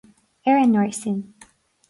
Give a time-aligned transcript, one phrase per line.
[0.49, 1.19] Ar an ngarsún